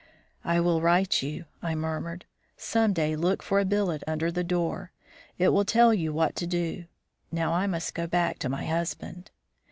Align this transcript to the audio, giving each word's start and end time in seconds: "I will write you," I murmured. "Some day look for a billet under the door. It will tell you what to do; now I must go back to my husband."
"I 0.43 0.59
will 0.59 0.81
write 0.81 1.21
you," 1.21 1.45
I 1.61 1.75
murmured. 1.75 2.25
"Some 2.57 2.91
day 2.91 3.15
look 3.15 3.43
for 3.43 3.59
a 3.59 3.65
billet 3.65 4.03
under 4.07 4.31
the 4.31 4.43
door. 4.43 4.91
It 5.37 5.49
will 5.49 5.63
tell 5.63 5.93
you 5.93 6.11
what 6.11 6.35
to 6.37 6.47
do; 6.47 6.85
now 7.31 7.53
I 7.53 7.67
must 7.67 7.93
go 7.93 8.07
back 8.07 8.39
to 8.39 8.49
my 8.49 8.65
husband." 8.65 9.29